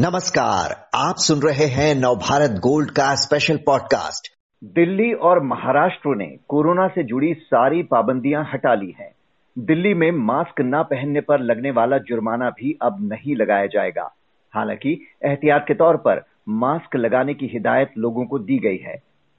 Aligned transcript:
नमस्कार, 0.00 0.88
आप 0.94 1.14
सुन 1.18 1.38
रहे 1.38 1.64
हैं 1.64 1.94
नवभारत 1.94 2.50
गोल्ड 2.50 2.90
का 2.90 3.14
स्पेशल 3.14 3.56
पॉडकास्ट 3.56 4.28
दिल्ली 4.74 5.12
और 5.12 5.42
महाराष्ट्र 5.42 6.16
ने 6.16 6.36
कोरोना 6.48 6.88
से 6.88 7.02
जुड़ी 7.02 7.34
सारी 7.34 7.82
पाबंदियाँ 7.82 8.50
हटा 8.52 8.74
ली 8.74 8.94
हैं। 9.00 9.12
दिल्ली 9.58 9.94
में 9.94 10.10
मास्क 10.12 10.54
न 10.60 10.82
पहनने 10.82 11.20
पर 11.20 11.40
लगने 11.40 11.70
वाला 11.70 11.98
जुर्माना 11.98 12.50
भी 12.50 12.78
अब 12.82 12.96
नहीं 13.00 13.36
लगाया 13.36 13.66
जाएगा। 13.66 14.14
हालाँकि, 14.54 15.06
एहतियात 15.24 15.64
के 15.68 15.74
तौर 15.74 15.96
पर 15.96 16.24
मास्क 16.48 16.96
लगाने 16.96 17.34
की 17.34 17.46
हिदायत 17.46 17.90
लोगों 17.98 18.24
को 18.24 18.38
दी 18.38 18.58
गई 18.58 18.76
है। 18.76 18.96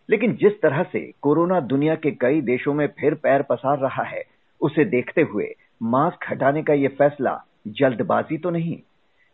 लेकिन 0.10 0.34
जिस 0.34 0.62
तरह 0.62 0.84
से 0.84 1.12
कोरोना 1.22 1.60
दुनिया 1.60 1.96
के 1.96 2.12
कई 2.12 2.42
देशों 2.42 2.74
में 2.74 2.88
फिर 2.88 3.14
पैर 3.14 3.42
पसार 3.42 3.78
रहा 3.78 4.04
है, 4.04 4.24
उसे 4.62 4.86
देखते 4.86 5.22
हुए 5.22 5.56
मास्क 5.84 6.26
हटाने 6.30 6.64
का 6.64 6.74
ये 6.74 6.88
फैसला 6.88 7.44
जल्दबाजी 7.68 8.38
तो 8.38 8.50
नहीं। 8.50 8.80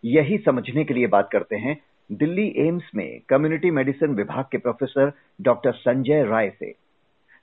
यही 0.05 0.38
समझने 0.38 0.84
के 0.86 0.94
लिए 0.94 1.08
बात 1.08 1.30
करते 1.32 1.55
हैं 1.55 1.77
दिल्ली 2.09 2.48
एम्स 2.58 2.90
में 2.96 3.20
कम्युनिटी 3.30 3.72
मेडिसिन 3.72 4.16
विभाग 4.16 4.46
के 4.52 4.58
प्रोफेसर 4.58 5.12
डॉक्टर 5.41 5.72
संजय 5.73 6.23
राय 6.23 6.50
से। 6.59 6.73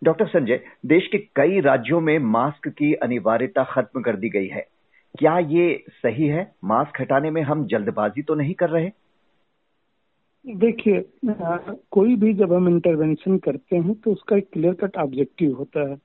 डॉक्टर 0.02 0.26
संजय, 0.26 0.60
देश 0.86 1.06
के 1.06 1.18
कई 1.36 1.60
राज्यों 1.60 2.00
में 2.00 2.18
मास्क 2.18 2.68
की 2.68 2.92
अनिवार्यता 2.94 3.64
खत्म 3.64 4.00
कर 4.02 4.16
दी 4.16 4.28
गई 4.28 4.46
है। 4.46 4.66
क्या 5.14 5.38
ये 5.38 5.84
सही 5.92 6.26
है? 6.26 6.50
मास्क 6.64 7.00
हटाने 7.00 7.30
में 7.30 7.42
हम 7.42 7.66
जल्दबाजी 7.66 8.22
तो 8.22 8.34
नहीं 8.34 8.54
कर 8.54 8.70
रहे? 8.70 8.90
देखिए 10.44 11.04
कोई 11.90 12.14
भी 12.16 12.32
जब 12.34 12.52
हम 12.52 12.68
इंटरवेंशन 12.68 13.38
करते 13.38 13.76
हैं 13.76 13.94
तो 13.94 14.12
उसका 14.12 14.36
एक 14.36 14.48
क्लियर 14.52 14.74
कट 14.74 14.96
ऑब्जेक्टिव 14.96 15.54
होता 15.54 15.88
है। 15.90 15.96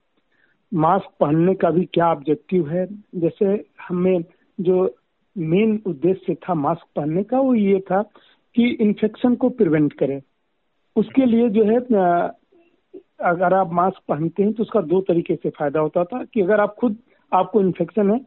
मास्क 0.71 1.15
पहनने 1.19 1.53
का 1.55 1.69
भी 1.69 1.85
क्या 1.93 2.11
ऑब्जेक्टिव 2.11 2.69
है? 2.69 2.85
जैसे 3.15 3.45
हमें 3.87 4.23
जो 4.59 4.85
मेन 5.37 5.79
उद्देश्य 5.87 6.35
था 6.39 6.53
मास्क 6.55 6.85
पहनने 6.95 7.23
का, 7.23 7.39
वो 7.39 7.53
ये 7.55 7.79
था 7.81 8.01
कि 8.55 8.67
इन्फेक्शन 8.81 9.35
को 9.35 9.49
प्रिवेंट 9.51 9.93
करें। 9.93 10.19
उसके 10.95 11.25
लिए 11.25 11.49
जो 11.49 11.63
है 11.65 11.77
अगर 13.25 13.53
आप 13.53 13.73
मास्क 13.73 14.01
पहनते 14.07 14.43
हैं 14.43 14.53
तो 14.53 14.63
उसका 14.63 14.81
दो 14.83 15.01
तरीके 15.03 15.35
से 15.35 15.49
फ़ायदा 15.49 15.79
होता 15.79 16.03
था 16.05 16.23
कि 16.23 16.41
अगर 16.41 16.59
आप 16.61 16.75
खुद, 16.79 16.97
आपको 17.31 17.61
इन्फेक्शन 17.61 18.11
है 18.11 18.19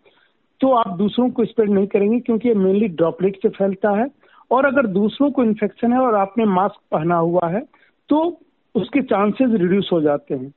तो 0.61 0.73
आप 0.75 0.97
दूसरों 0.97 1.29
को 1.31 1.45
स्प्रेड 1.45 1.71
नहीं 1.71 1.87
करेंगे 1.89 2.19
क्योंकि 2.21 2.49
ये 2.49 2.55
मेनली 2.57 2.89
ड्रॉपलेट 2.91 3.37
से 3.43 3.49
फैलता 3.51 3.91
है। 3.97 4.07
और 4.51 4.67
अगर 4.67 4.87
दूसरों 4.89 5.31
को 5.31 5.43
इन्फेक्शन 5.45 5.93
है 5.93 5.99
और 5.99 6.15
आपने 6.17 6.45
मास्क 6.47 6.81
पहना 6.93 7.17
हुआ 7.19 7.49
है 7.49 7.61
तो 8.11 8.19
उसके 8.75 9.03
चांसेस 9.05 9.51
रिड्यूस 9.53 9.89
हो 9.93 10.01
जाते 10.01 10.35
हैं। 10.35 10.53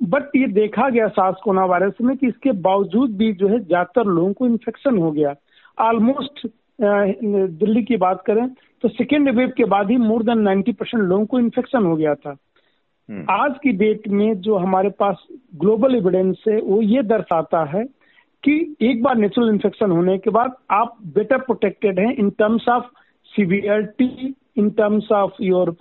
बट 0.00 0.36
ये 0.36 0.46
देखा 0.52 0.88
गया 0.88 1.06
सास 1.10 1.34
कोरोना 1.44 1.64
वायरस 1.66 2.00
में 2.00 2.16
कि 2.16 2.28
इसके 2.28 2.52
बावजूद 2.62 3.16
भी 3.16 3.32
जो 3.32 3.48
है, 3.48 3.58
ज़्यादातर 3.60 4.06
लोगों 4.06 4.32
को 4.32 4.46
इन्फेक्शन 4.46 4.98
हो 4.98 5.10
गया। 5.12 5.34
ऑलमोस्ट 5.78 6.48
दिल्ली 6.80 7.82
की 7.82 7.96
बात 7.96 8.22
करें 8.26 8.48
तो 8.82 8.88
सेकेंड 8.88 9.30
वेव 9.30 9.52
के 9.56 9.64
बाद 9.64 9.90
ही 9.90 9.96
मोर 9.96 10.22
देन 10.22 10.62
90 10.62 10.74
परसेंट 10.74 11.04
लोगों 11.04 11.26
को 11.26 11.38
इन्फेक्शन 11.38 11.84
हो 11.84 11.96
गया 11.96 12.14
था। 12.14 12.36
हम्म। 13.10 13.26
आज 13.30 13.54
की 13.62 13.72
डेट 13.72 14.08
में 14.08 14.40
जो 14.40 14.56
हमारे 14.56 14.90
पास 14.90 15.26
ग्लोबल 15.56 15.94
एविडेंस 15.94 16.44
है 16.48 16.60
वो 16.60 16.82
ये 16.82 17.02
दर्शाता 17.02 17.64
है 17.64 17.84
कि 18.44 18.76
एक 18.80 19.02
बार 19.02 19.16
नेचुरल 19.16 19.48
इन्फेक्शन 19.48 19.90
होने 19.90 20.18
के 20.18 20.30
बाद 20.30 20.52
आप 20.70 20.96
बेटर 21.06 21.38
प्रोटेक्टेड 21.38 21.98
हैं 21.98 22.16
in 22.16 22.30
terms 22.30 22.68
of 22.68 22.84
severity 23.26 24.34
in 24.56 24.70
terms 24.70 25.12
of 25.12 25.32
your 25.40 25.76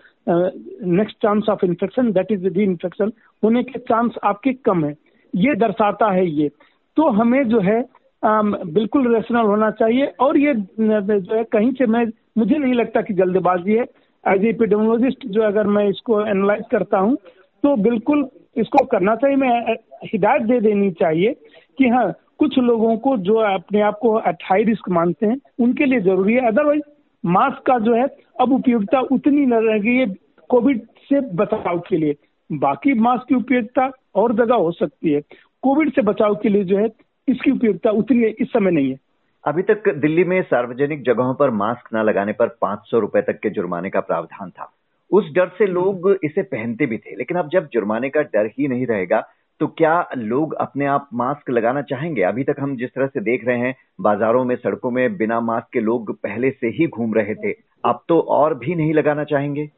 next 0.84 1.18
chance 1.18 1.50
of 1.50 1.66
infection 1.66 2.12
that 2.12 2.32
is 2.32 2.50
the 2.50 2.64
infection 2.64 3.12
होने 3.44 3.64
के 3.64 3.80
चांस 3.80 4.12
आपके 4.24 4.54
कम 4.54 4.86
है। 4.86 4.96
ये 5.36 5.56
दर्शाता 5.56 6.12
है 6.12 6.28
ये। 6.28 6.50
तो 6.96 7.10
हमें 7.10 7.48
जो 7.48 7.60
है 7.60 8.03
बिल्कुल 8.24 9.14
रेशनल 9.16 9.46
होना 9.46 9.70
चाहिए। 9.72 10.06
और 10.20 10.38
ये, 10.38 10.54
जो 10.54 11.36
है, 11.36 11.44
कहीं 11.44 11.72
से 11.72 11.86
मैं, 11.86 12.06
मुझे 12.38 12.58
नहीं 12.58 12.74
लगता 12.74 13.02
कि 13.02 13.14
जल्दबाजी 13.14 13.74
है। 13.74 13.86
एज 14.24 14.46
एपिडेमोलॉजिस्ट 14.46 15.26
जो 15.28 15.42
अगर 15.44 15.68
मैं 15.68 15.88
इसको 15.90 16.22
एनालाइज 16.22 16.64
करता 16.72 16.98
हूँ 16.98 17.16
तो 17.64 17.76
बिल्कुल 17.84 18.28
इसको 18.58 18.84
करना 18.86 19.16
चाहिए। 19.16 19.36
मैं 19.38 19.76
हिदायत 20.06 20.42
दे 20.42 20.60
देनी 20.62 20.90
चाहिए 20.92 21.34
कि 21.78 21.88
हाँ 21.90 22.12
कुछ 22.40 22.58
लोगों 22.60 22.96
को 22.98 23.16
जो 23.20 23.36
अपने 23.46 23.82
आप 23.82 23.98
को 24.02 24.18
हाई 24.18 24.64
रिस्क 24.64 24.90
मानते 24.90 25.26
हैं, 25.26 25.38
उनके 25.60 25.86
लिए 25.86 26.00
ज़रूरी 26.02 26.34
है। 26.34 26.48
अदरवाइज़ 26.48 26.82
मास्क 27.24 27.62
का 27.68 27.78
जो 27.80 27.94
है, 27.96 28.06
अब 28.42 28.52
उपयोगिता 28.54 29.00
उतनी 29.12 29.46
न 29.46 29.54
रह 29.64 29.80
गई 29.80 29.96
है 29.96 30.06
कोविड 30.50 30.82
से 31.10 31.20
बचाव 31.36 31.80
के 31.80 31.98
लिए। 31.98 32.16
बाकी 32.50 32.94
मास्क 33.00 33.28
की 33.30 33.36
उपयोगिता 33.36 33.92
और 34.16 34.34
जगह 34.36 34.56
हो 34.56 34.72
सकती 34.74 35.12
है। 35.12 35.22
कोविड 35.64 35.92
से 35.94 36.02
बचाव 36.04 36.36
के 36.36 36.50
लिए 36.50 36.64
जो 36.64 36.78
है 36.78 36.88
इसकी 37.28 37.52
उपयोगिता 37.52 37.90
उतनी 37.92 38.28
इस 38.28 38.48
समय 38.48 38.72
नहीं 38.72 38.90
है। 38.92 38.98
अभी 39.44 39.62
तक 39.62 39.90
दिल्ली 39.92 40.24
में 40.24 40.42
सार्वजनिक 40.42 41.04
जगहों 41.04 41.34
पर 41.34 41.50
मास्क 41.52 41.90
न 41.96 42.04
लगाने 42.04 42.34
पर 42.34 42.48
पाँच 42.62 42.80
सौ 42.86 43.00
रुपए 43.00 43.22
तक 43.22 43.40
के 43.40 43.50
जुर्माने 43.50 43.90
का 43.90 44.00
प्रावधान 44.02 44.50
था। 44.50 44.72
उस 45.12 45.32
डर 45.32 45.48
से 45.58 45.66
लोग 45.68 46.10
इसे 46.24 46.42
पहनते 46.44 46.86
भी 46.86 46.98
थे, 46.98 47.16
लेकिन 47.16 47.38
अब 47.38 47.50
जब 47.54 47.68
जुर्माने 47.74 48.10
का 48.10 48.22
डर 48.24 48.46
ही 48.50 48.68
नहीं 48.68 48.86
रहेगा 48.88 49.24
तो 49.62 49.68
क्या 49.70 49.94
लोग 50.18 50.54
अपने 50.54 50.86
आप 50.86 51.10
मास्क 51.14 51.50
लगाना 51.50 51.82
चाहेंगे? 51.82 52.22
अभी 52.22 52.44
तक 52.44 52.56
हम 52.60 52.76
जिस 52.76 52.90
तरह 52.90 53.08
से 53.08 53.20
देख 53.22 53.46
रहे 53.48 53.58
हैं, 53.58 53.76
बाजारों 54.02 54.44
में, 54.46 54.56
सड़कों 54.56 54.92
में 54.92 55.18
बिना 55.18 55.40
मास्क 55.42 55.68
के 55.74 55.80
लोग 55.80 56.12
पहले 56.18 56.50
से 56.52 56.68
ही 56.70 56.88
घूम 56.88 57.14
रहे 57.14 57.36
थे, 57.36 57.52
अब 57.84 58.04
तो 58.10 58.20
और 58.20 58.58
भी 58.58 58.76
नहीं 58.76 58.94
लगाना 58.94 59.24
चाहेंगे। 59.24 59.70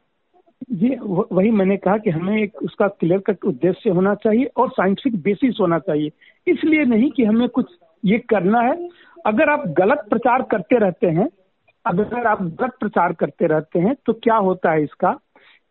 जी 0.62 0.88
वही 1.02 1.50
मैंने 1.50 1.76
कहा 1.76 1.96
कि 1.98 2.10
हमें 2.10 2.36
एक 2.42 2.62
उसका 2.62 2.86
क्लियर 2.90 3.18
कट 3.26 3.44
उद्देश्य 3.44 3.90
होना 3.90 4.14
चाहिए 4.14 4.44
और 4.56 4.70
साइंटिफिक 4.70 5.20
बेसिस 5.22 5.56
होना 5.60 5.78
चाहिए। 5.78 6.10
इसलिए 6.46 6.84
नहीं 6.84 7.10
कि 7.10 7.24
हमें 7.24 7.48
कुछ 7.48 7.66
ये 8.04 8.18
करना 8.30 8.60
है। 8.60 8.88
अगर 9.26 9.50
आप 9.50 9.66
गलत 9.78 10.06
प्रचार 10.10 10.42
करते 10.42 10.78
रहते 10.78 11.06
हैं, 11.06 11.28
अगर 11.84 12.26
आप 12.26 12.42
गलत 12.42 12.76
प्रचार 12.80 13.12
करते 13.12 13.46
रहते 13.46 13.78
हैं 13.78 13.94
तो 14.06 14.12
क्या 14.12 14.36
होता 14.36 14.72
है 14.72 14.82
इसका? 14.82 15.12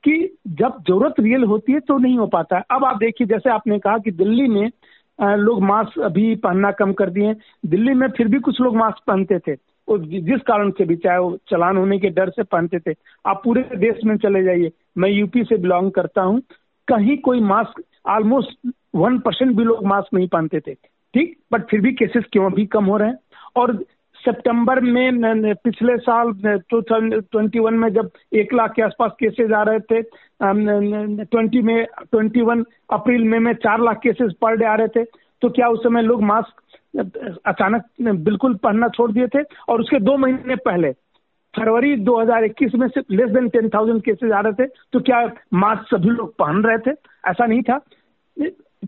कि 0.03 0.38
जब 0.47 0.73
ज़रूरत 0.88 1.19
रियल 1.19 1.44
होती 1.44 1.73
है 1.73 1.79
तो 1.79 1.97
नहीं 1.97 2.17
हो 2.17 2.25
पाता 2.28 2.57
है। 2.57 2.63
अब 2.72 2.84
आप 2.85 2.97
देखिए, 2.97 3.28
जैसे 3.28 3.50
आपने 3.50 3.79
कहा 3.79 3.97
कि 3.97 4.12
दिल्ली 4.12 4.47
में 4.47 4.69
लोग 5.19 5.62
मास्क 5.62 6.00
अभी 6.00 6.35
पहनना 6.35 6.72
कम 6.72 6.91
कर 6.94 7.09
दिए 7.09 7.34
दिल्ली 7.66 7.94
में 7.94 8.07
फिर 8.07 8.28
भी 8.28 8.40
कुछ 8.40 8.62
लोग 8.62 8.75
मास्क 8.78 9.03
पहनते 9.07 9.40
थे। 9.40 9.56
जिस 9.90 10.41
कारण 10.41 10.69
से 10.72 10.85
भी, 10.85 10.96
चाहे 10.96 11.18
वो 11.19 11.38
चलान 11.50 11.78
होने 11.78 12.00
के 12.00 12.09
डर 12.09 12.29
से 12.29 12.44
पहनते 12.44 12.79
थे, 12.79 12.96
आप 13.25 13.41
पूरे 13.44 13.62
देश 13.75 14.03
में 14.06 14.18
चले 14.18 14.44
जाइए। 14.44 14.72
मैं 14.97 15.09
यूपी 15.09 15.44
से 15.44 15.57
बिलोंग 15.57 15.91
करता 15.91 16.22
हूँ। 16.22 16.41
कहीं 16.88 17.18
कोई 17.18 17.40
मास्क 17.41 17.81
ऑलमोस्ट 18.07 18.72
वन 18.96 19.19
परसेंट 19.19 19.56
भी 19.57 19.63
लोग 19.63 19.85
मास्क 19.85 20.13
नहीं 20.13 20.28
पहनते 20.28 20.59
थे। 20.59 20.73
ठीक? 20.73 21.38
बट 21.51 21.69
फिर 21.69 21.81
भी 21.81 21.91
केसेस 21.94 22.23
क्यों 22.31 22.51
भी 22.53 22.66
कम 22.66 22.85
हो 22.85 22.97
रहे 22.97 23.09
हैं? 23.09 23.19
और 23.56 23.75
सितंबर 24.16 24.79
में 24.81 25.53
पिछले 25.56 25.97
साल 25.97 26.31
टू 26.69 26.79
ट्वेंटी 26.81 27.59
वन 27.59 27.73
में 27.73 27.90
जब 27.94 28.09
एक 28.34 28.53
लाख 28.53 28.72
के 28.75 28.81
आसपास 28.81 29.12
केसेस 29.19 29.52
आ 29.52 29.63
रहे 29.63 29.79
थे 29.79 30.02
ट्वेंटी 31.23 31.62
में 31.62 31.85
ट्वेंटी 32.12 32.41
वन 32.41 32.63
अप्रैल 32.94 33.23
में 33.23 33.40
में 33.40 33.53
चार 33.53 33.81
लाख 33.81 34.00
केसेस 34.03 34.34
पर 34.41 34.56
डे 34.56 34.66
आ 34.66 34.75
रहे 34.75 34.88
थे। 34.88 35.03
तो 35.45 35.50
क्या 35.50 35.67
उस 35.69 35.79
समय 35.79 36.01
लोग 36.01 36.22
मास्क, 36.23 36.61
अचानक 37.45 37.83
बिल्कुल 38.01 38.53
पहनना 38.56 38.88
छोड़ 38.89 39.11
दिए 39.11 39.28
थे? 39.28 39.41
और 39.69 39.81
उसके 39.81 40.00
दो 40.00 40.16
महीने 40.17 40.56
पहले, 40.66 40.91
फरवरी 41.53 41.95
2021 41.97 42.75
में 42.75 42.88
सिर्फ़ 42.88 43.13
less 43.13 43.29
than 43.31 43.50
ten 43.50 43.69
thousand 43.69 44.01
cases 44.03 44.31
आ 44.31 44.39
रहे 44.41 44.53
थे 44.53 44.67
तो 44.94 45.00
क्या 45.01 45.19
मास्क 45.53 45.88
सभी 45.88 46.09
लोग 46.09 46.34
पहन 46.35 46.63
रहे 46.63 46.78
थे? 46.78 46.95
ऐसा 47.28 47.45
नहीं 47.45 47.61
था। 47.61 47.78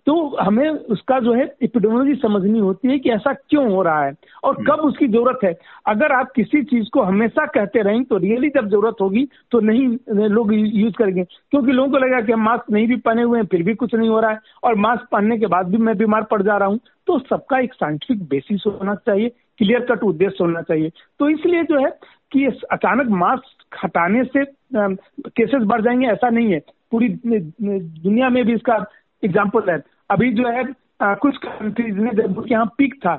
तो 0.06 0.38
हमें 0.42 0.70
उसका 0.70 1.20
जो 1.20 1.34
है 1.34 1.56
इपिडोलॉजी 1.62 2.16
समझनी 2.16 2.60
होती 2.60 2.88
है 2.88 2.98
कि 3.00 3.10
ऐसा 3.10 3.34
क्यों 3.34 3.72
हो 3.72 3.82
रहा 3.82 4.04
है 4.06 4.14
और 4.44 4.56
हम्म। 4.56 4.66
कब 4.66 4.80
उसकी 4.80 5.08
ज़रूरत 5.08 5.40
है। 5.44 5.54
अगर 5.88 6.12
आप 6.12 6.32
किसी 6.36 6.64
चीज़ 6.64 6.90
को 6.94 7.02
हमेशा 7.02 7.46
कहते 7.46 7.82
रहेंगे 7.82 8.06
तो 8.06 8.18
रियली 8.18 8.50
जब 8.50 8.68
ज़रूरत 8.70 8.96
होगी 9.02 9.28
तो 9.52 9.60
नहीं 9.60 9.88
लोग 10.30 10.54
यूज़ 10.54 10.94
करेंगे। 10.94 11.24
क्योंकि 11.24 11.72
लोगों 11.72 11.92
को 11.92 11.98
लगेगा 11.98 12.22
कि 12.22 12.32
हम 12.32 12.44
मास्क 12.44 12.72
नहीं 12.72 12.88
भी 12.88 12.96
पहने 12.96 13.24
हुए 13.24 13.40
हैं 13.40 13.46
फिर 13.46 13.64
भी 13.64 13.74
कुछ 13.76 13.96
नहीं 13.96 14.10
हो 14.10 14.20
रहा 14.20 14.32
है। 14.32 14.40
और 14.64 14.76
मास्क 14.76 15.08
पहनने 15.12 15.38
के 15.38 15.48
बाद 15.48 15.68
भी 15.68 15.78
मैं 15.78 15.98
बीमार 15.98 16.24
पड़ 16.24 16.42
जा 16.42 16.58
रहा 16.58 16.70
हूँ। 16.70 16.80
तो 17.08 17.20
सबका 17.20 17.60
एक 17.60 17.74
साइंटिफिक 17.74 18.24
बेसिस 18.30 18.64
होना 18.68 18.96
चाहिए 18.96 19.30
क्लियर 19.58 19.80
कट 19.80 20.04
उद्देश्य 20.04 20.38
होना 20.42 20.62
चाहिए। 20.62 20.90
तो 21.20 21.30
इसलिए 21.30 21.64
जो 21.64 21.80
है 21.86 21.92
कि 22.32 22.46
अचानक 22.72 23.08
मास्क 23.10 23.76
हटाने 23.84 24.24
से 24.24 24.44
केसेस 24.76 25.64
बढ़ 25.64 25.82
जाएँगे 25.82 26.08
ऐसा 26.08 26.30
नहीं 26.30 26.52
है। 26.52 26.60
पूरी 26.92 27.08
दुनिया 27.26 28.30
में 28.30 28.46
भी 28.46 28.54
इसका 28.54 28.76
एग्ज़ाम्पल 29.24 29.70
है 29.70 29.82
अभी 30.12 30.32
जो 30.34 30.48
है 30.50 30.64
आ, 31.02 31.14
कुछ 31.16 31.38
कंट्रीज़ 31.40 31.96
में 31.96 32.12
जब 32.16 32.46
यहाँ 32.52 32.66
पीक 32.78 32.96
था। 32.98 33.16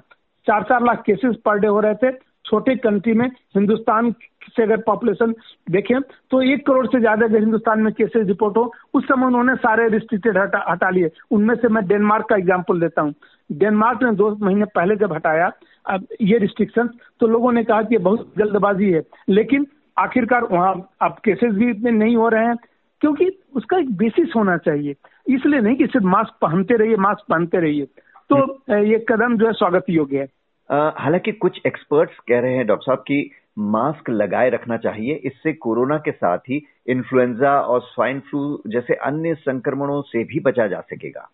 चार 0.47 0.63
चार 0.63 0.83
लाख 0.85 1.03
केसेस 1.07 1.37
पर 1.45 1.59
डे 1.59 1.67
हो 1.69 1.81
रहे 1.81 1.95
थे। 1.95 2.11
छोटे 2.45 2.75
कंट्री 2.77 3.13
में 3.13 3.27
हिंदुस्तान 3.57 4.11
से 4.49 4.63
अगर 4.63 4.77
पॉपुलेशन 4.83 5.35
देखें 5.71 6.01
तो 6.31 6.41
एक 6.45 6.67
करोड़ 6.67 6.87
से 6.87 7.01
ज़्यादा 7.01 7.27
अगर 7.27 7.41
हिंदुस्तान 7.41 7.81
में 7.83 7.93
केसेस 7.93 8.27
रिपोर्ट 8.27 8.57
हो 8.57 8.73
उस 8.95 9.05
समय 9.05 9.27
उन्होंने 9.27 9.55
सारे 9.57 9.89
रिस्ट्रिक्टेड 9.89 10.39
हटा 10.39 10.65
हटा 10.69 10.91
लिए। 10.91 11.11
उनमें 11.31 11.55
से 11.57 11.69
मैं 11.69 11.87
डेनमार्क 11.89 12.27
का 12.29 12.37
एग्ज़ाम्पल 12.37 12.81
देता 12.81 13.03
हूँ। 13.03 13.15
डेनमार्क 13.51 14.03
ने 14.03 14.13
दो 14.17 14.31
महीने 14.37 14.65
पहले 14.75 14.97
जब 14.97 15.13
हटाया 15.13 15.51
अब 15.87 16.07
ये 16.23 16.39
रिस्ट्रिक्शन 16.39 16.89
तो 17.21 17.27
लोगों 17.27 17.53
ने 17.53 17.65
कहा 17.65 17.83
कि 17.83 17.99
बहुत 17.99 18.33
जल्दबाजी 18.39 18.91
है। 18.93 19.03
लेकिन 19.29 19.67
आखिरकार 19.97 20.45
वहाँ 20.53 20.75
अब 21.03 21.17
केसेस 21.25 21.53
भी 21.55 21.71
इतने 21.71 21.91
नहीं 21.93 22.17
हो 22.17 22.29
रहे 22.29 22.47
हैं। 22.47 22.57
क्योंकि 23.01 23.39
उसका 23.57 23.79
एक 23.79 23.97
बेसिस 23.97 24.29
होना 24.37 24.57
चाहिए। 24.57 24.95
इसलिए 25.29 25.61
नहीं 25.61 25.77
कि 25.77 25.87
सिर्फ़ 25.87 26.07
मास्क 26.07 26.33
पहनते 26.43 26.75
रहिए 26.75 26.97
मास्क 26.97 27.25
पहनते 27.29 27.59
रहिए। 27.59 27.85
तो। 28.33 28.59
ये 28.83 29.07
कदम 29.09 29.37
जो 29.39 29.47
है 29.47 29.53
स्वागत 29.53 29.85
योग्य 29.91 30.19
है। 30.19 30.27
हालाँकि 30.73 31.33
कुछ 31.33 31.61
एक्सपर्ट्स 31.67 32.19
कह 32.29 32.41
रहे 32.41 32.55
हैं 32.55 32.67
डॉक्टर 32.67 32.85
साहब 32.87 32.99
कि 32.99 33.31
मास्क 33.59 34.11
लगाए 34.11 34.51
रखना 34.51 34.77
चाहिए। 34.77 35.15
इससे 35.15 35.53
कोरोना 35.53 35.99
के 35.99 36.13
साथ 36.13 36.39
ही 36.39 36.63
इन्फ्लुएंजा 36.87 37.61
और 37.61 37.81
स्वाइन 37.81 38.21
फ्लू 38.21 38.63
जैसे 38.67 38.95
अन्य 38.95 39.35
संक्रमणों 39.35 40.03
से 40.03 40.25
भी 40.25 40.41
बचा 40.41 40.67
जा 40.67 40.81
सकेगा। 40.81 41.29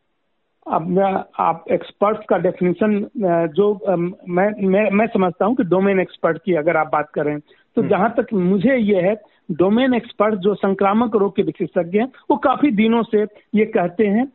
अब 0.67 0.99
आप 1.39 1.65
एक्सपर्ट्स 1.73 2.25
का 2.29 2.39
डेफिनेशन 2.39 3.09
जो 3.57 3.81
मैं 4.29 4.69
मैं 4.69 4.91
मैं 4.91 5.07
समझता 5.07 5.45
हूँ 5.45 5.55
कि 5.57 5.63
डोमेन 5.63 6.01
एक्सपर्ट 6.01 6.39
की 6.45 6.55
अगर 6.55 6.77
आप 6.77 6.91
बात 6.93 7.11
करें 7.11 7.39
तो 7.39 7.81
हम्म। 7.81 7.91
जहाँ 7.91 8.15
तक 8.17 8.27
मुझे 8.35 8.77
ये 8.77 9.01
है 9.01 9.15
डोमेन 9.51 9.95
एक्सपर्ट 9.95 10.35
जो 10.41 10.55
संक्रामक 10.55 11.17
रोग 11.17 11.35
के 11.37 11.43
विशेषज्ञ 11.43 11.99
हैं, 11.99 12.07
वो 12.31 12.37
काफ़ी 12.37 12.71
दिनों 12.73 13.03
से 13.03 13.23
ये 13.55 13.65
कहते 13.67 14.07
हैं 14.07 14.27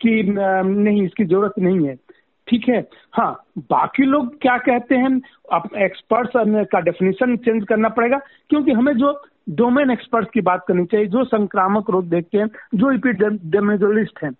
कि 0.00 0.22
नहीं, 0.28 1.02
इसकी 1.02 1.24
ज़रूरत 1.24 1.52
नहीं 1.58 1.86
है। 1.88 1.94
ठीक 2.48 2.68
है? 2.68 2.80
हाँ 3.12 3.32
बाकी 3.58 4.04
लोग 4.04 4.40
क्या 4.40 4.56
कहते 4.58 4.94
हैं 4.94 5.20
अब 5.52 5.68
एक्सपर्ट्स 5.76 6.32
का 6.72 6.80
डेफिनेशन 6.80 7.36
चेंज 7.36 7.64
करना 7.64 7.88
पड़ेगा, 7.88 8.18
क्योंकि 8.50 8.72
हमें 8.72 8.92
जो 8.94 9.12
डोमेन 9.48 9.90
एक्सपर्ट्स 9.90 10.30
की 10.34 10.40
बात 10.40 10.64
करनी 10.68 10.84
चाहिए, 10.84 11.06
जो 11.06 11.24
संक्रामक 11.24 11.90
रोग 11.90 12.08
देखते 12.08 12.38
हैं, 12.38 12.46
जो 12.74 12.92
इपिडेमोलॉजिस्ट 12.92 14.22
हैं 14.24 14.32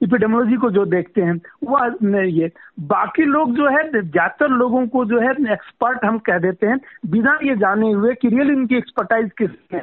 इपिडेमोलॉजी 0.00 0.56
को 0.56 0.70
जो 0.70 0.84
देखते 0.86 1.22
हैं 1.22 1.34
वो 1.64 1.78
ये 2.16 2.50
बाकी 2.88 3.24
लोग 3.26 3.54
जो 3.56 3.68
है 3.68 3.82
ज़्यादातर 3.90 4.48
लोगों 4.50 4.86
को 4.88 5.04
जो 5.04 5.20
है 5.20 5.30
एक्सपर्ट 5.52 6.04
हम 6.04 6.18
कह 6.26 6.38
देते 6.38 6.66
हैं 6.66 6.78
बिना 7.10 7.38
ये 7.42 7.56
जाने 7.58 7.92
हुए 7.92 8.14
कि 8.14 8.28
रियल 8.28 8.50
इनकी 8.50 8.76
एक्सपर्टाइज 8.76 9.30
किस 9.38 9.50
है। 9.72 9.82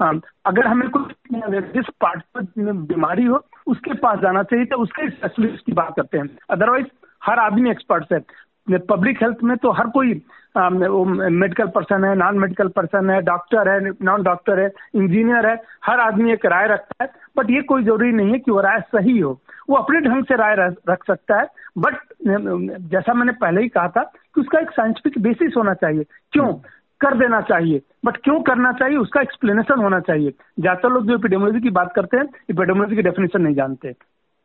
हाँ, 0.00 0.20
अगर 0.46 0.66
हमें 0.66 0.88
कुछ 0.90 1.12
जिस 1.32 1.88
पार्ट 2.00 2.22
पर 2.34 2.72
बीमारी 2.84 3.24
हो 3.24 3.44
उसके 3.66 3.94
पास 3.96 4.18
जाना 4.20 4.42
चाहिए 4.42 4.64
तो 4.66 4.76
उसके 4.82 5.08
स्पेशलिस्ट 5.10 5.66
की 5.66 5.72
बात 5.72 5.92
करते 5.96 6.18
हैं। 6.18 6.28
अदरवाइज़ 6.50 6.86
हर 7.22 7.38
आदमी 7.40 7.70
एक्सपर्ट 7.70 8.12
है। 8.12 8.78
पब्लिक 8.88 9.22
हेल्थ 9.22 9.42
में 9.42 9.56
तो 9.56 9.70
हर 9.72 9.86
कोई 9.90 10.20
मेडिकल 10.56 11.66
पर्सन 11.74 12.04
है 12.04 12.14
नॉन 12.16 12.38
मेडिकल 12.38 12.68
पर्सन 12.76 13.10
है 13.10 13.20
डॉक्टर 13.22 13.68
है 13.68 13.90
नॉन 14.02 14.22
डॉक्टर 14.22 14.60
है 14.60 14.66
इंजीनियर 14.94 15.46
है 15.46 15.54
हर 15.84 16.00
आदमी 16.00 16.32
एक 16.32 16.46
राय 16.46 16.66
रखता 16.68 17.04
है। 17.04 17.10
बट 17.36 17.50
ये 17.50 17.60
कोई 17.62 17.84
ज़रूरी 17.84 18.12
नहीं 18.12 18.32
है 18.32 18.38
कि 18.38 18.50
वो 18.50 18.60
राय 18.60 18.80
सही 18.88 19.18
हो। 19.18 19.30
वो 19.70 19.76
अपने 19.76 20.00
ढंग 20.00 20.24
से 20.24 20.36
राय 20.36 20.54
रख 20.88 21.04
सकता 21.06 21.40
है 21.40 21.46
बट 21.78 21.96
जैसा 22.90 23.14
मैंने 23.14 23.32
पहले 23.32 23.62
ही 23.62 23.68
कहा 23.68 23.88
था 23.88 24.02
कि 24.04 24.40
उसका 24.40 24.60
एक 24.60 24.70
साइंटिफिक 24.70 25.18
बेसिस 25.22 25.56
होना 25.56 25.74
चाहिए। 25.74 26.04
क्यों? 26.32 26.52
कर 27.00 27.16
देना 27.18 27.40
चाहिए। 27.40 27.80
बट 28.04 28.16
क्यों 28.16 28.40
करना 28.42 28.72
चाहिए? 28.72 28.96
उसका 28.96 29.20
एक्सप्लेनेशन 29.20 29.80
होना 29.80 30.00
चाहिए। 30.00 30.30
ज़्यादातर 30.60 30.88
लोग 30.88 31.06
जो 31.06 31.14
एपिडेमोलॉजी 31.14 31.60
की 31.60 31.70
बात 31.70 31.92
करते 31.96 32.16
हैं 32.16 32.24
एपिडेमोलॉजी 32.50 32.96
की 32.96 33.02
डेफिनेशन 33.02 33.42
नहीं 33.42 33.54
जानते। 33.54 33.92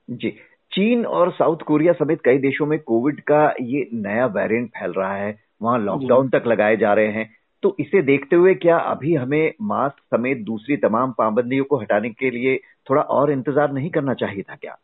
जी। 0.10 0.30
चीन 0.72 1.06
और 1.06 1.32
साउथ 1.32 1.58
कोरिया 1.58 1.94
समेत 1.94 2.22
कई 2.26 2.38
देशों 2.38 2.66
में 2.66 2.78
कोविड 2.80 3.20
का 3.22 3.44
ये 3.62 3.88
नया 3.94 4.26
वेरिएंट 4.26 4.70
फैल 4.70 4.92
रहा 4.92 5.14
है। 5.14 5.36
वहाँ 5.62 5.80
लॉकडाउन 5.80 6.30
तक 6.30 6.44
लगाए 6.48 6.78
जा 6.78 6.94
रहे 6.94 7.12
हैं। 7.12 7.30
तो 7.64 7.76
इसे 7.80 8.02
देखते 8.02 8.36
हुए 8.36 8.54
क्या 8.56 8.78
अभी 8.78 9.14
हमें 9.16 9.54
मास्क 9.62 10.16
समेत 10.16 10.44
दूसरी 10.46 10.78
तमाम 10.78 11.12
पाबंदियों 11.12 11.66
को 11.66 11.78
हटाने 11.78 12.10
के 12.10 12.30
लिए 12.30 12.60
थोड़ा 12.90 13.02
और 13.02 13.32
इंतज़ार 13.32 13.72
नहीं 13.72 13.90
करना 13.90 14.14
चाहिए 14.14 14.42
था 14.42 14.56
क्या? 14.56 14.76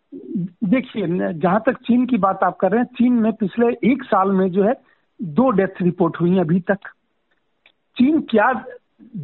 देखिए 0.65 1.07
जहाँ 1.33 1.61
तक 1.65 1.77
चीन 1.85 2.05
की 2.05 2.17
बात 2.17 2.43
आप 2.43 2.57
कर 2.57 2.71
रहे 2.71 2.79
हैं 2.79 2.87
चीन 2.97 3.13
में 3.13 3.31
पिछले 3.33 3.67
एक 3.91 4.03
साल 4.03 4.31
में 4.31 4.49
जो 4.51 4.63
है 4.63 4.73
दो 5.19 5.49
डेथ 5.51 5.81
रिपोर्ट 5.81 6.19
हुई 6.21 6.37
अभी 6.39 6.59
तक। 6.61 6.89
चीन 7.97 8.19
क्या 8.29 8.51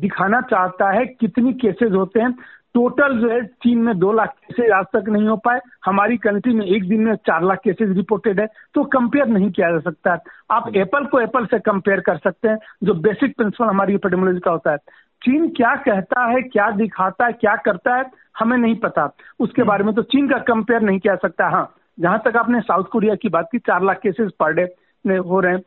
दिखाना 0.01 0.41
चाहता 0.41 0.91
है 0.91 1.05
कितनी 1.05 1.53
केसेस 1.55 1.91
होते 1.91 2.19
हैं? 2.19 2.31
टोटल 2.73 3.17
जो 3.19 3.29
है 3.29 3.41
चीन 3.63 3.77
में 3.83 3.97
दो 3.99 4.11
लाख 4.13 4.29
केसेज 4.29 4.71
आज 4.71 4.85
तक 4.93 5.09
नहीं 5.09 5.27
हो 5.27 5.35
पाए। 5.37 5.59
हमारी 5.85 6.17
कंट्री 6.17 6.53
में 6.53 6.65
एक 6.65 6.87
दिन 6.89 7.01
में 7.01 7.15
चार 7.27 7.43
लाख 7.43 7.59
केसेज 7.63 7.95
रिपोर्टेड 7.97 8.39
है। 8.39 8.45
तो 8.73 8.83
कंपेयर 8.87 9.27
नहीं 9.27 9.49
किया 9.51 9.71
जा 9.71 9.79
सकता। 9.79 10.17
आप 10.51 10.71
एप्पल 10.75 11.05
को 11.05 11.19
एप्पल 11.19 11.45
से 11.45 11.59
कंपेयर 11.59 11.99
कर 11.99 12.17
सकते 12.17 12.47
हैं 12.47 12.57
जो 12.83 12.93
बेसिक 13.01 13.35
प्रिंसिपल 13.37 13.65
हमारी 13.65 13.95
एपिडेमोलॉजी 13.95 14.39
का 14.39 14.51
होता 14.51 14.71
है। 14.71 14.77
चीन 15.21 15.47
क्या 15.49 15.75
कहता 15.77 16.25
है 16.25 16.41
क्या 16.43 16.69
दिखाता 16.71 17.25
है 17.25 17.33
क्या 17.33 17.55
करता 17.55 17.95
है 17.95 18.05
हमें 18.39 18.57
नहीं 18.57 18.75
पता। 18.75 19.09
उसके 19.39 19.63
बारे 19.63 19.83
में 19.83 19.93
तो 19.95 20.01
चीन 20.03 20.29
का 20.29 20.37
कंपेयर 20.47 20.81
नहीं 20.81 20.99
किया 20.99 21.15
सकता। 21.15 21.47
हाँ 21.49 21.67
जहाँ 21.97 22.21
तक 22.25 22.37
आपने 22.37 22.59
साउथ 22.61 22.83
कोरिया 22.91 23.15
की 23.15 23.29
बात 23.29 23.47
की 23.51 23.59
चार 23.59 23.83
लाख 23.83 23.99
केसेस 24.03 24.31
पर 24.39 24.53
डे 24.53 25.17
हो 25.17 25.39
रहे 25.39 25.53
हैं। 25.53 25.61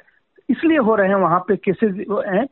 इसलिए 0.49 0.78
हो 0.78 0.94
रहे 0.94 1.08
हैं 1.08 1.14
वहाँ 1.16 1.40
पे 1.49 1.56
केसेस 1.58 1.94
हैं 2.28 2.46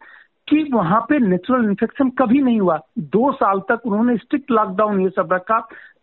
कि 0.49 0.62
वहाँ 0.73 1.00
पे 1.08 1.19
नेचुरल 1.19 1.64
इन्फेक्शन 1.64 2.11
कभी 2.19 2.41
नहीं 2.43 2.61
हुआ। 2.61 2.79
दो 2.99 3.32
साल 3.32 3.61
तक 3.69 3.87
उन्होंने 3.87 4.17
स्ट्रिक्ट 4.17 4.50
लॉकडाउन 4.50 5.00
ये 5.00 5.08
सब 5.08 5.32
रखा। 5.32 5.58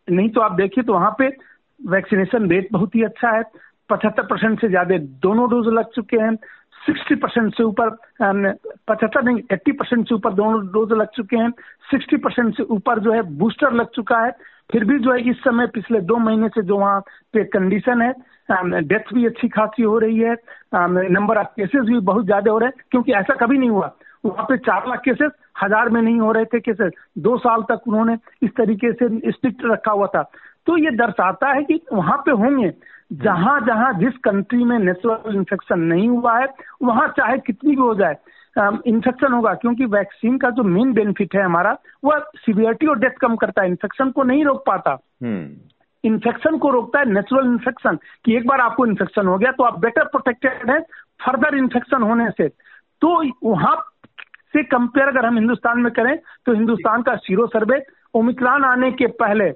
नहीं 0.10 0.30
तो 0.30 0.42
आप 0.42 0.52
देखिए 0.52 0.84
तो 0.84 0.94
वहाँ 0.94 1.16
पे 1.20 1.28
वैक्सीनेशन 1.80 2.50
रेट 2.50 2.68
बहुत 2.72 2.96
ही 2.96 3.04
अच्छा 3.04 3.36
है। 3.38 3.44
पचहत्तर 3.90 4.24
परसेंट 4.26 4.60
से 4.62 4.68
ज़्यादा 4.70 4.98
दोनों 5.24 5.50
डोज 5.50 5.68
लग 5.74 5.92
चुके 5.96 6.18
हैं। 6.18 6.36
सिक्सटी 6.88 7.16
परसेंट 7.16 7.54
से 7.56 7.64
ऊपर 7.64 7.90
पचहत्तर 8.22 9.24
नहीं, 9.24 9.42
एट्टी 9.52 9.72
परसेंट 9.72 10.08
से 10.08 10.16
ऊपर 10.16 10.34
दोनों 10.34 10.66
डोज 10.72 10.92
लग 10.94 11.08
चुके 11.16 11.38
हैं। 11.38 11.50
सिक्सटी 11.92 12.18
परसेंट 12.18 12.56
से 12.58 12.64
ऊपर 12.66 13.00
जो 13.00 13.12
है, 13.14 13.22
बूस्टर 13.38 13.74
लग 13.74 13.90
चुका 13.96 14.20
है। 14.20 14.32
फिर 14.72 14.84
भी 14.86 14.98
जो 15.00 15.12
है, 15.12 15.20
इस 15.30 15.38
समय 15.40 15.68
पिछले 15.74 16.00
दो 16.02 16.18
महीने 16.18 16.48
से 16.50 16.62
जो 16.64 16.78
वहाँ 16.78 17.00
पे 17.34 17.44
कंडीशन 17.46 18.02
है 18.02 18.14
डेथ 18.50 19.14
भी 19.14 19.26
अच्छी 19.26 19.48
खासी 19.50 19.84
हो 19.84 19.98
रही 20.00 20.20
है। 20.20 20.36
नंबर 20.74 21.38
ऑफ़ 21.38 21.48
केसेस 21.56 21.86
भी 21.86 22.00
बहुत 22.02 22.26
ज़्यादा 22.26 22.52
हो 22.52 22.58
रहे 22.58 22.68
हैं, 22.68 22.84
क्योंकि 22.92 23.12
ऐसा 23.14 23.36
कभी 23.36 23.58
नहीं 23.58 23.70
हुआ। 23.70 23.92
वहाँ 24.26 24.46
पे 24.46 24.58
चार 24.60 24.88
लाख 24.90 25.02
केसेस, 25.06 25.32
हज़ार 25.64 25.90
में 25.90 26.02
नहीं 26.02 26.20
हो 26.20 26.32
रहे 26.32 26.46
थे 26.46 26.60
केसेस। 26.60 26.92
दो 27.18 27.38
साल 27.38 27.62
तक 27.72 27.88
उन्होंने 27.88 28.18
इस 28.44 28.52
तरीके 28.58 28.92
से 28.94 29.32
स्ट्रिक्ट 29.32 29.66
रखा 29.66 29.92
हुआ 29.92 30.08
था। 30.08 30.24
तो 30.68 30.78
ये 30.78 30.92
दर्शाता 30.98 31.52
है 31.52 31.64
कि 31.64 31.80
वहाँ 31.94 32.18
पे 32.26 32.32
होंगे। 32.34 32.72
जहाँ 33.12 33.60
जहाँ 33.62 33.92
जिस 33.94 34.18
कंट्री 34.24 34.64
में 34.64 34.78
नेचुरल 34.80 35.36
इन्फेक्शन 35.36 35.80
नहीं 35.80 36.08
हुआ 36.10 36.38
है 36.40 36.48
वहाँ 36.84 37.08
चाहे 37.08 37.38
कितनी 37.38 37.70
भी 37.70 37.82
हो 37.82 37.94
जाए 37.96 38.16
इन्फेक्शन 38.88 39.34
होगा 39.34 39.54
क्योंकि 39.54 39.86
वैक्सीन 39.86 40.38
का 40.38 40.50
जो 40.50 40.64
मेन 40.66 40.94
बेनिफिट 40.94 41.36
है 41.36 41.44
हमारा 41.44 41.78
वह 42.04 42.26
सीवियरिटी 42.38 42.88
और 42.88 43.00
डेथ 43.00 43.18
कम 43.22 43.36
करता 43.36 43.62
है 43.62 43.68
इन्फेक्शन 43.68 44.12
को 44.12 44.24
नहीं 44.24 44.44
रोक 44.46 44.64
पाता 44.68 44.98
इन्फेक्शन 45.24 46.50
हम्म। 46.50 46.58
को 46.58 46.70
रोकता 46.70 47.00
है 47.00 47.12
नेचुरल 47.12 47.46
इन्फेक्शन 47.46 47.98
कि 48.26 48.36
एक 48.38 48.48
बार 48.48 48.62
आपको 48.62 48.86
इन्फेक्शन 48.86 49.28
हो 49.28 49.38
गया 49.38 49.52
तो 49.52 49.64
आप 49.64 49.80
बेटर 49.80 50.06
प्रोटेक्टेड 50.08 50.70
है 50.72 50.80
फर्दर 51.26 51.58
इन्फेक्शन 51.58 52.02
होने 52.02 52.30
से 52.32 52.48
तो 53.02 53.22
वहाँ 53.44 53.76
से 54.54 54.64
कंपेयर 54.66 55.08
अगर 55.08 55.26
हम 55.26 55.38
हिंदुस्तान 55.38 55.80
में 55.80 55.92
करें 55.92 56.16
तो 56.46 56.54
हिंदुस्तान 56.54 57.02
का 57.02 57.16
सीरो 57.16 57.48
सर्वे 57.48 57.82
ओमिक्रॉन 58.16 58.64
आने 58.64 58.92
के 58.92 59.08
पहले 59.16 59.50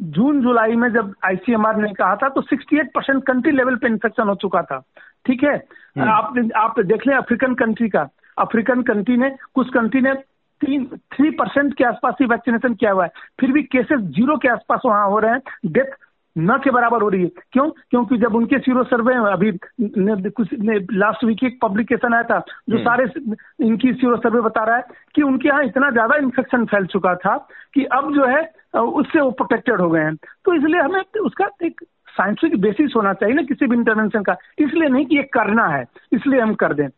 जून 0.00 0.42
जुलाई 0.42 0.72
में 0.72 0.92
जब 0.92 1.14
आईसीएमआर 1.24 1.76
ने 1.76 1.92
कहा 1.92 2.16
था 2.16 2.28
तो 2.28 2.42
68 2.42 2.86
परसेंट 2.94 3.24
कंट्री 3.24 3.52
लेवल 3.52 3.76
पे 3.76 3.86
इन्फेक्शन 3.86 4.28
हो 4.28 4.34
चुका 4.34 4.62
था। 4.62 4.82
ठीक 5.26 5.44
है? 5.44 5.54
हम्म। 5.98 6.08
आप 6.08 6.50
आप 6.56 6.80
देख 6.80 7.06
लें 7.06 7.16
अफ्रीकन 7.16 7.54
कंट्री 7.54 7.88
का। 7.88 8.08
अफ्रीकन 8.38 8.82
कंट्री 8.82 9.16
ने 9.16 9.36
कुछ 9.54 9.68
कंट्री 9.68 10.00
ने 10.00 10.14
तीन 10.60 10.84
थ्री 10.84 11.30
परसेंट 11.30 11.74
के 11.74 11.84
आसपास 11.84 12.14
ही 12.20 12.26
वैक्सीनेशन 12.26 12.74
किया 12.74 12.92
हुआ 12.92 13.04
है। 13.04 13.10
फिर 13.40 13.52
भी 13.52 13.62
केसेस 13.62 14.00
ज़ीरो 14.00 14.36
के 14.36 14.48
आसपास 14.48 14.80
वहाँ 14.86 15.08
हो 15.08 15.18
रहे 15.18 15.32
हैं। 15.32 15.40
डेथ 15.66 15.96
न 16.36 16.56
के 16.64 16.70
बराबर 16.70 17.02
हो 17.02 17.08
रही 17.08 17.22
है। 17.22 17.30
क्यों? 17.52 17.68
क्योंकि 17.90 18.16
जब 18.18 18.34
उनके 18.34 18.58
सीरो 18.58 18.82
सर्वे 18.84 19.14
अभी 19.32 19.50
ने, 19.50 20.30
कुछ 20.30 20.52
ने, 20.52 20.78
लास्ट 20.92 21.24
वीक 21.24 21.44
एक 21.44 21.58
पब्लिकेशन 21.62 22.14
आया 22.14 22.22
था 22.22 22.38
जो 22.38 22.76
हम्म। 22.76 22.84
सारे 22.84 23.66
इनकी 23.66 23.92
सीरो 23.92 24.16
सर्वे 24.18 24.40
बता 24.40 24.64
रहा 24.64 24.76
है 24.76 24.84
कि 25.14 25.22
उनके 25.22 25.48
यहाँ 25.48 25.64
इतना 25.64 25.90
ज़्यादा 25.90 26.16
इन्फेक्शन 26.16 26.64
फैल 26.66 26.86
चुका 26.86 27.14
था 27.16 27.36
कि 27.74 27.84
अब 27.92 28.12
जो 28.14 28.26
है 28.26 28.42
उससे 28.74 29.20
वो 29.20 29.30
प्रोटेक्टेड 29.32 29.80
हो 29.80 29.88
गए 29.90 30.00
हैं। 30.00 30.14
तो 30.16 30.54
इसलिए 30.54 30.80
हमें 30.80 31.20
उसका 31.20 31.48
एक 31.64 31.84
साइंटिफिक 32.10 32.60
बेसिस 32.60 32.92
होना 32.96 33.12
चाहिए 33.14 33.34
ना 33.34 33.42
किसी 33.42 33.66
भी 33.66 33.76
इंटरवेंशन 33.76 34.22
का। 34.22 34.36
इसलिए 34.58 34.88
नहीं 34.88 35.06
कि 35.06 35.16
ये 35.16 35.22
करना 35.32 35.66
है 35.68 35.84
इसलिए 36.12 36.40
हम 36.40 36.54
कर 36.54 36.74
दें। 36.74 36.88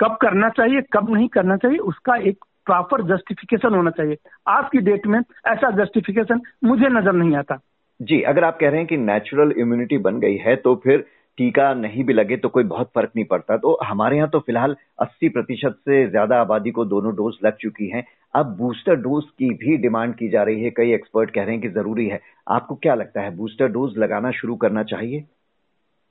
कब 0.00 0.16
करना 0.22 0.48
चाहिए 0.48 0.82
कब 0.92 1.14
नहीं 1.14 1.28
करना 1.28 1.56
चाहिए 1.56 1.78
उसका 1.92 2.16
एक 2.28 2.44
प्रॉपर 2.66 3.02
जस्टिफिकेशन 3.06 3.74
होना 3.74 3.90
चाहिए। 3.90 4.16
आज 4.48 4.64
की 4.72 4.78
डेट 4.84 5.06
में 5.06 5.18
ऐसा 5.18 5.70
जस्टिफिकेशन 5.76 6.40
मुझे 6.64 6.88
नज़र 6.88 7.12
नहीं 7.12 7.36
आता। 7.36 7.58
जी, 8.00 8.20
अगर 8.22 8.44
आप 8.44 8.58
कह 8.60 8.68
रहे 8.68 8.78
हैं 8.78 8.86
कि 8.86 8.96
नेचुरल 8.96 9.52
इम्यूनिटी 9.58 9.98
बन 9.98 10.18
गई 10.20 10.36
है 10.36 10.54
तो 10.56 10.74
फिर 10.76 11.04
टीका 11.38 11.72
नहीं 11.74 12.04
भी 12.04 12.12
लगे 12.12 12.36
तो 12.36 12.48
कोई 12.48 12.64
बहुत 12.64 12.90
फ़र्क 12.94 13.10
नहीं 13.16 13.24
पड़ता। 13.24 13.56
तो 13.56 13.76
हमारे 13.84 14.16
यहाँ 14.16 14.28
तो 14.28 14.38
फ़िलहाल 14.38 14.76
80 14.98 15.28
प्रतिशत 15.28 15.76
से 15.84 16.06
ज़्यादा 16.10 16.40
आबादी 16.40 16.70
को 16.70 16.84
दोनों 16.84 17.14
डोज 17.14 17.38
लग 17.44 17.56
चुकी 17.56 17.88
हैं। 17.88 18.04
अब 18.34 18.54
बूस्टर 18.56 18.96
डोज 18.96 19.24
की 19.38 19.50
भी 19.54 19.76
डिमांड 19.76 20.14
की 20.14 20.28
जा 20.28 20.42
रही 20.42 20.62
है। 20.64 20.70
कई 20.70 20.92
एक्सपर्ट 20.92 21.30
कह 21.30 21.42
रहे 21.42 21.52
हैं 21.52 21.60
कि 21.62 21.68
ज़रूरी 21.70 22.06
है। 22.06 22.20
आपको 22.48 22.74
क्या 22.74 22.94
लगता 22.94 23.20
है 23.20 23.34
बूस्टर 23.36 23.68
डोज 23.68 23.98
लगाना 23.98 24.30
शुरू 24.30 24.56
करना 24.56 24.82
चाहिए? 24.84 25.24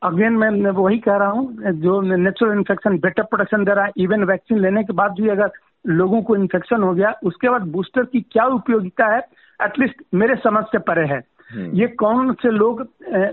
अगेन 0.01 0.34
मैं 0.34 0.72
वही 0.72 0.98
कह 1.00 1.15
रहा 1.17 1.29
हूँ, 1.29 1.72
जो 1.74 2.01
नेचुरल 2.01 2.58
इन्फेक्शन 2.58 2.98
बेटर 2.98 3.24
प्रोटेक्शन 3.24 3.63
दे 3.65 3.74
रहा 3.74 3.86
है 3.86 3.91
इवन 3.98 4.24
वैक्सीन 4.24 4.60
लेने 4.60 4.84
के 4.84 4.94
बाद 4.94 5.15
भी 5.22 5.29
अगर 5.29 5.51
लोगों 5.88 6.22
को 6.22 6.36
इन्फेक्शन 6.36 6.84
हो 6.84 6.94
गया, 6.94 7.13
उसके 7.24 7.50
बाद 7.50 7.67
बूस्टर 7.72 8.03
की 8.03 8.22
क्या 8.22 8.46
उपयोगिता 8.46 9.08
है 9.15 9.20
एटलीस्ट 9.60 10.03
मेरे 10.13 10.36
समझ 10.36 10.63
से 10.65 10.77
परे 10.79 11.06
है। 11.06 11.20
ये 11.50 11.88
कौन 12.00 12.34
से 12.42 12.50
लोग 12.51 12.82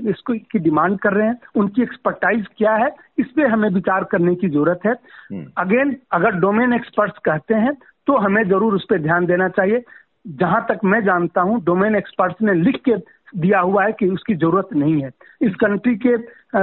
इसको 0.09 0.35
की 0.51 0.59
डिमांड 0.59 0.99
कर 0.99 1.13
रहे 1.13 1.27
हैं 1.27 1.39
उनकी 1.57 1.83
एक्सपर्टाइज 1.83 2.47
क्या 2.59 2.75
है 2.75 2.91
इस 3.19 3.27
पर 3.37 3.47
हमें 3.51 3.69
विचार 3.71 4.05
करने 4.05 4.35
की 4.35 4.49
ज़रूरत 4.49 4.81
है। 4.87 4.93
Again 4.93 5.81
hmm. 5.81 5.97
अगर 6.13 6.39
डोमेन 6.41 6.73
एक्सपर्ट्स 6.73 7.19
कहते 7.25 7.55
हैं 7.57 7.73
तो 8.07 8.17
हमें 8.19 8.43
ज़रूर 8.45 8.75
उस 8.75 8.87
पर 8.91 9.01
ध्यान 9.03 9.27
देना 9.27 9.49
चाहिए। 9.51 9.83
जहाँ 10.25 10.65
तक 10.69 10.85
मैं 10.85 11.05
जानता 11.05 11.41
हूँ 11.41 11.63
डोमेन 11.65 11.97
एक्सपर्ट्स 11.97 12.43
ने 12.43 12.55
लिख 12.55 12.81
के 12.85 12.97
दिया 13.37 13.61
हुआ 13.61 13.85
है 13.85 13.93
कि 13.93 14.09
उसकी 14.09 14.35
ज़रूरत 14.35 14.69
नहीं 14.75 15.03
है। 15.03 15.11
इस 15.43 15.55
कंट्री 15.61 15.97
के 16.07 16.17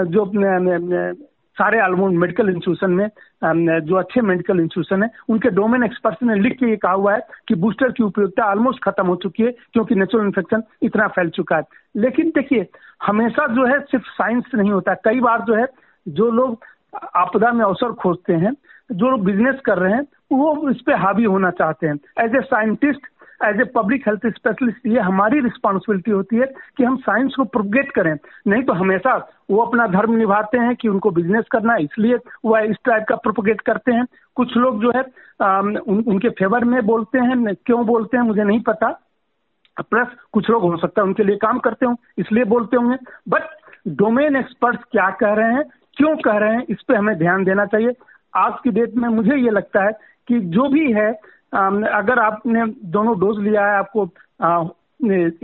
जो 0.06 0.26
सारे 1.62 1.82
ऑलमोस्ट 1.82 2.18
मेडिकल 2.18 2.50
इंस्टीट्यूशन 2.50 2.92
में 2.92 3.80
जो 3.86 3.96
अच्छे 3.96 4.22
मेडिकल 4.22 4.60
इंस्टीट्यूशन 4.60 5.04
है, 5.04 5.10
उनके 5.30 5.50
डोमेन 5.50 5.84
एक्सपर्ट्स 5.84 6.24
ने 6.24 6.36
लिख 6.36 6.54
के 6.60 6.70
ये 6.70 6.76
कहा 6.76 6.92
हुआ 6.92 7.14
है 7.14 7.22
कि 7.48 7.56
बूस्टर 7.56 7.92
की 7.92 8.04
उपयोगिता 8.04 8.50
ऑलमोस्ट 8.52 8.84
खत्म 8.84 9.06
हो 9.08 9.16
चुकी 9.16 9.44
है, 9.44 9.52
क्योंकि 9.74 9.96
नेचुरल 9.96 10.26
इन्फेक्शन 10.26 10.64
इतना 10.84 11.08
फैल 11.08 11.30
चुका 11.30 11.56
है। 11.56 11.64
लेकिन 11.96 12.30
देखिए, 12.36 12.68
हमेशा 13.06 13.48
जो 13.48 13.66
है 13.66 13.80
सिर्फ़ 13.82 14.06
साइंस 14.08 14.52
नहीं 14.56 14.72
होता, 14.72 14.94
कई 15.06 15.20
बार 15.20 15.42
जो 15.42 15.56
है, 15.56 15.68
जो 16.08 16.30
लोग 16.32 16.64
आपदा 17.16 17.52
में 17.52 17.66
अवसर 17.66 17.92
खोजते 18.02 18.34
हैं, 18.34 18.54
जो 18.92 19.10
लोग 19.10 19.24
बिज़नेस 19.26 19.60
कर 19.66 19.78
रहे 19.78 19.94
हैं, 19.94 20.04
वो 20.32 20.70
इस 20.70 20.82
पे 20.82 20.94
हावी 20.96 21.24
होना 21.24 21.52
चाहते 21.52 21.88
हैं। 21.88 21.96
As 22.20 22.36
a 22.36 22.42
scientist 22.42 23.08
as 23.46 23.60
a 23.62 23.64
public 23.76 24.08
health 24.08 24.26
specialist 24.28 24.88
ये 24.88 25.00
हमारी 25.02 25.40
रिस्पॉन्सिबिलिटी 25.40 26.12
होती 26.12 26.36
है 26.36 26.46
कि 26.78 26.84
हम 26.84 26.96
साइंस 27.00 27.36
को 27.36 27.44
प्रोपगेट 27.46 27.92
करें। 27.92 28.14
नहीं 28.48 28.64
तो 28.64 28.74
हमेशा 28.74 29.16
वो 29.50 29.62
अपना 29.62 29.88
धर्म 29.90 30.16
निभाते 30.16 30.58
हैं 30.58 30.76
कि 30.76 30.88
उनको 30.88 31.12
बिज़नेस 31.12 31.46
करना 31.52 31.74
है 31.74 31.84
इसलिए 31.84 32.18
वह 32.46 32.60
इस 32.62 32.78
टाइप 32.86 33.06
का 33.10 33.16
प्रोपोगेट 33.18 33.62
करते 33.62 33.92
हैं। 33.92 34.06
कुछ 34.38 34.58
लोग 34.58 34.82
जो 34.82 34.92
है 34.96 35.04
आ, 35.42 35.60
उन, 35.60 36.04
उनके 36.08 36.30
फेवर 36.30 36.64
में 36.66 36.86
बोलते 36.86 37.20
हैं 37.20 37.56
क्यों 37.56 37.86
बोलते 37.86 38.18
हैं 38.18 38.24
मुझे 38.24 38.44
नहीं 38.44 38.60
पता। 38.62 38.92
प्लस 39.82 40.08
कुछ 40.32 40.50
लोग 40.50 40.64
हो 40.64 40.78
सकता 40.78 41.02
है 41.02 41.08
उनके 41.08 41.24
लिए 41.24 41.36
काम 41.38 41.60
करते 41.60 41.86
हों 41.86 41.96
इसलिए 42.18 42.44
बोलते 42.46 42.78
होंगे। 42.78 42.98
बट 43.30 43.44
डोमेन 43.98 44.36
एक्सपर्ट्स 44.36 44.84
क्या 44.92 45.10
कह 45.20 45.34
रहे 45.34 45.54
हैं 45.54 45.64
क्यों 45.98 46.16
कह 46.18 46.38
रहे 46.38 46.56
हैं 46.56 46.66
इस 46.70 46.82
पर 46.82 46.96
हमें 46.96 47.18
ध्यान 47.18 47.44
देना 47.44 47.66
चाहिए। 47.66 47.94
आज 48.36 48.54
की 48.64 48.72
डेट 48.72 48.96
में 48.96 49.08
मुझे 49.10 49.36
ये 49.36 49.52
लगता 49.52 49.84
है 49.86 49.92
कि 50.28 50.40
जो 50.40 50.68
भी 50.70 50.92
है 50.94 51.12
अगर 51.54 52.20
आपने 52.20 52.66
दोनों 52.92 53.20
डोज 53.20 53.40
लिया 53.44 53.66
है, 53.66 53.78
आपको 53.78 54.04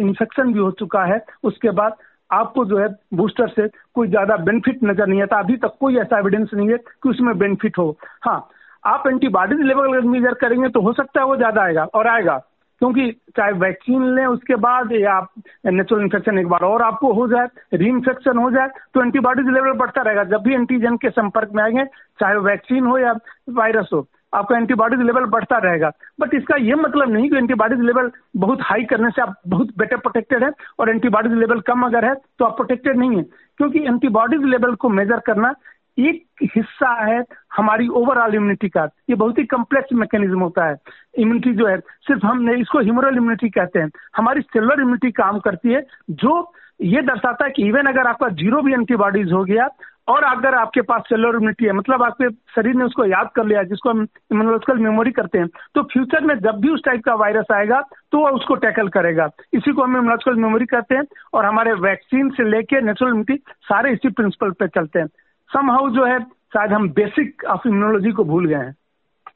इन्फेक्शन 0.02 0.54
भी 0.54 0.60
हो 0.60 0.72
चुका 0.74 1.04
है, 1.06 1.22
उसके 1.44 1.72
बाद 1.72 1.96
आपको 2.30 2.66
जो 2.66 2.78
है 2.78 2.88
बूस्टर 3.14 3.48
से 3.50 3.68
कोई 3.96 4.08
ज़्यादा 4.08 4.36
बेनिफिट 4.40 4.84
नज़र 4.84 5.08
नहीं 5.08 5.22
आता। 5.22 5.40
अभी 5.40 5.56
तक 5.58 5.78
कोई 5.80 5.98
ऐसा 5.98 6.20
एविडेंस 6.20 6.50
नहीं 6.54 6.70
है 6.70 6.78
कि 6.78 7.10
उसमें 7.10 7.38
बेनिफिट 7.38 7.78
हो। 7.78 7.90
हाँ 8.26 8.40
आप 8.84 9.04
एंटीबॉडीज 9.08 9.60
लेवल 9.62 9.88
अगर 9.88 10.02
मेजर 10.08 10.34
करेंगे 10.42 10.70
तो 10.70 10.82
हो 10.82 10.94
सकता 10.94 11.20
है 11.20 11.26
वो 11.28 11.36
ज़्यादा 11.38 11.62
आएगा 11.62 11.84
और 11.96 12.08
आएगा। 12.08 12.38
क्योंकि 12.82 13.12
चाहे 13.38 13.52
वैक्सीन 13.60 14.04
लें 14.16 14.26
उसके 14.26 14.56
बाद 14.58 14.92
या 14.94 15.14
आप 15.14 15.30
नेचुरल 15.68 16.02
इन्फेक्शन 16.02 16.40
एक 16.40 16.48
बार 16.48 16.64
और 16.64 16.82
आपको 16.84 17.12
हो 17.14 17.28
जाए 17.28 17.48
री 17.74 17.88
इन्फेक्शन 17.88 18.38
हो 18.38 18.50
जाए 18.52 18.68
तो 18.94 19.02
एंटीबॉडीज 19.04 19.48
लेवल 19.48 19.72
बढ़ता 19.78 20.02
रहेगा। 20.02 20.24
जब 20.26 20.44
भी 20.44 20.54
एंटीजन 20.54 20.98
के 20.98 21.10
संपर्क 21.12 21.52
में 21.56 21.64
आएँगे, 21.64 21.86
चाहे 22.20 22.38
वैक्सीन 22.40 22.86
हो 22.86 22.98
या 22.98 23.14
वायरस 23.52 23.90
हो 23.94 24.02
आपका 24.34 24.58
एंटीबॉडीज 24.58 25.02
लेवल 25.02 25.26
बढ़ता 25.28 25.58
रहेगा। 25.58 25.92
बट 26.20 26.34
इसका 26.34 26.56
ये 26.56 26.76
मतलब 26.76 27.12
नहीं 27.12 27.30
कि 27.30 27.38
एंटीबॉडीज 27.38 27.80
लेवल 27.82 28.12
बहुत 28.38 28.60
हाई 28.62 28.84
करने 28.84 29.10
से 29.10 29.22
आप 29.22 29.34
बहुत 29.48 29.68
बेटर 29.78 29.98
प्रोटेक्टेड 29.98 30.44
है 30.44 30.52
और 30.80 30.90
एंटीबॉडीज 30.90 31.34
लेवल 31.34 31.60
कम 31.68 31.86
अगर 31.86 32.06
है 32.06 32.14
तो 32.40 32.46
आप 32.46 32.56
प्रोटेक्टेड 32.56 32.98
नहीं 32.98 33.18
है। 33.18 33.24
क्योंकि 33.24 33.80
एंटीबॉडीज 33.80 34.44
लेवल 34.46 34.76
को 34.76 34.90
मेजर 34.90 35.20
करना 35.26 35.54
एक 35.98 36.24
हिस्सा 36.56 36.90
है 37.06 37.24
हमारी 37.56 37.88
ओवरऑल 37.88 38.36
इम्यूनिटी 38.36 38.70
का। 38.70 38.84
ये 39.10 39.16
बहुत 39.16 39.38
ही 39.40 39.44
कम्प्लेक्स 39.46 39.94
मैकेनिज्म 39.94 40.40
होता 40.40 40.66
है। 40.66 40.76
इम्यूनिटी 41.18 41.54
जो 41.54 41.68
है, 41.68 41.78
सिर्फ़ 41.80 42.26
हम 42.26 42.50
इसको 42.50 42.80
ह्यूमरल 42.80 43.16
इम्यूनिटी 43.16 43.50
कहते 43.50 43.80
हैं। 43.80 43.90
हमारी 44.18 44.42
सेलुलर 44.42 44.82
इम्यूनिटी 44.82 45.12
काम 45.12 45.40
करती 45.40 45.74
है, 45.74 45.82
जो 46.12 46.54
ये 46.80 47.02
दर्शाता 47.02 47.46
है 47.46 47.52
कि 47.52 47.68
इवन 47.68 47.88
अगर 47.88 48.08
आपका 48.08 48.28
ज़ीरो 48.32 48.62
भी 48.62 48.74
एंटीबॉडीज 48.74 49.32
हो 49.32 49.44
गया 49.44 49.68
और 50.08 50.24
अगर 50.24 50.56
आपके 50.56 50.82
पास 50.82 51.02
सेलुलर 51.02 51.36
इम्यूनिटी 51.36 51.66
है 51.66 51.72
मतलब 51.74 52.04
आपके 52.04 52.30
शरीर 52.56 52.76
ने 52.76 52.84
उसको 52.84 53.06
याद 53.06 53.30
कर 53.36 53.46
लिया, 53.46 53.64
जिसको 53.64 53.90
हम 53.90 54.02
इम्यूनोलॉजिकल 54.32 54.78
मेमोरी 54.78 55.12
करते 55.12 55.40
हैं 55.40 55.48
तो 55.76 55.84
फ्यूचर 55.84 56.26
में 56.26 56.36
जब 56.40 56.60
भी 56.62 56.70
उस 56.70 56.84
टाइप 56.86 57.04
का 57.06 57.16
वायरस 57.16 57.52
आएगा 57.54 57.82
तो 58.12 58.20
वो 58.20 58.30
उसको 58.30 58.56
टैकल 58.58 58.88
करेगा। 58.90 59.30
इसी 59.54 59.72
को 59.72 59.84
हम 59.84 59.92
इम्यूनोलॉजिकल 59.92 60.36
मेमोरी 60.36 60.66
करते 60.66 60.96
हैं 60.96 61.04
और 61.34 61.46
हमारे 61.46 61.74
वैक्सीन 61.82 62.30
से 62.30 62.50
लेके 62.50 62.82
नेचुरल 62.82 63.12
इम्यूनिटी 63.12 63.44
सारे 63.64 63.94
इसी 63.94 64.10
प्रिंसिपल 64.10 64.52
पे 64.52 64.68
चलते 64.68 65.00
हैं। 65.00 65.08
समहाउ 65.50 65.90
जो 65.90 66.06
है, 66.06 66.20
शायद 66.24 66.72
हम 66.72 66.90
बेसिक 66.90 67.44
ऑफ़ 67.50 67.68
इम्यूनोलॉजी 67.68 68.12
को 68.12 68.24
भूल 68.24 68.48
गए 68.48 68.56
हैं। 68.56 68.76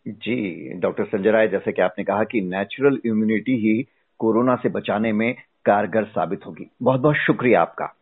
जी, 0.07 0.79
डॉक्टर 0.79 1.03
संजय 1.03 1.31
राय, 1.31 1.47
जैसे 1.47 1.71
कि 1.71 1.81
आपने 1.81 2.03
कहा 2.03 2.23
कि 2.23 2.41
नेचुरल 2.41 2.97
इम्यूनिटी 3.05 3.55
ही 3.57 3.81
कोरोना 4.19 4.55
से 4.55 4.69
बचाने 4.69 5.11
में 5.11 5.33
कारगर 5.65 6.03
साबित 6.05 6.45
होगी। 6.47 6.69
बहुत 6.83 7.01
बहुत 7.01 7.15
शुक्रिया 7.15 7.61
आपका। 7.61 7.93